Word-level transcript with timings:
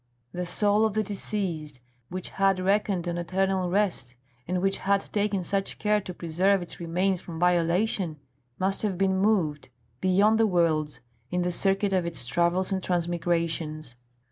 The 0.31 0.47
soul 0.47 0.83
of 0.83 0.95
the 0.95 1.03
deceased, 1.03 1.79
which 2.09 2.29
had 2.29 2.57
reckoned 2.59 3.07
on 3.07 3.19
eternal 3.19 3.69
rest 3.69 4.15
and 4.47 4.59
which 4.59 4.79
had 4.79 5.01
taken 5.13 5.43
such 5.43 5.77
care 5.77 6.01
to 6.01 6.11
preserve 6.15 6.63
its 6.63 6.79
remains 6.79 7.21
from 7.21 7.37
violation, 7.39 8.17
must 8.57 8.81
have 8.81 8.97
been 8.97 9.15
moved, 9.15 9.69
beyond 9.99 10.39
the 10.39 10.47
worlds, 10.47 11.01
in 11.29 11.43
the 11.43 11.51
circuit 11.51 11.93
of 11.93 12.07
its 12.07 12.25
travels 12.25 12.71
and 12.71 12.81
transmigrations. 12.81 13.93